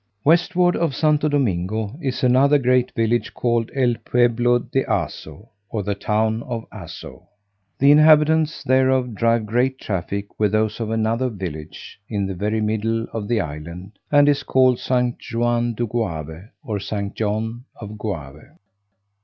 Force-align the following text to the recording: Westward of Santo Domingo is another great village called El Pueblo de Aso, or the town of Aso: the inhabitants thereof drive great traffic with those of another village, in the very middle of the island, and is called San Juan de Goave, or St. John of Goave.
Westward 0.23 0.75
of 0.75 0.95
Santo 0.95 1.29
Domingo 1.29 1.95
is 2.01 2.23
another 2.23 2.57
great 2.57 2.91
village 2.95 3.35
called 3.35 3.69
El 3.75 3.93
Pueblo 4.03 4.57
de 4.57 4.83
Aso, 4.85 5.49
or 5.69 5.83
the 5.83 5.93
town 5.93 6.41
of 6.41 6.67
Aso: 6.71 7.27
the 7.77 7.91
inhabitants 7.91 8.63
thereof 8.63 9.13
drive 9.13 9.45
great 9.45 9.77
traffic 9.77 10.39
with 10.39 10.53
those 10.53 10.79
of 10.79 10.89
another 10.89 11.29
village, 11.29 11.99
in 12.09 12.25
the 12.25 12.33
very 12.33 12.61
middle 12.61 13.03
of 13.13 13.27
the 13.27 13.39
island, 13.41 13.91
and 14.11 14.27
is 14.27 14.41
called 14.41 14.79
San 14.79 15.15
Juan 15.31 15.75
de 15.75 15.85
Goave, 15.85 16.49
or 16.63 16.79
St. 16.79 17.13
John 17.13 17.65
of 17.79 17.99
Goave. 17.99 18.57